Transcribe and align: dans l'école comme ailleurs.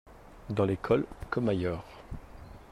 dans 0.49 0.65
l'école 0.65 1.05
comme 1.29 1.49
ailleurs. 1.49 1.85